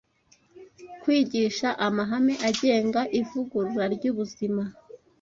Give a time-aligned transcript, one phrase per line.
[1.01, 4.63] Kwigisha amahame agenga ivugurura ry’ubuzima